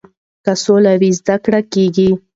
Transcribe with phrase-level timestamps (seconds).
[0.45, 2.09] که سوله وي زده کړه کیږي.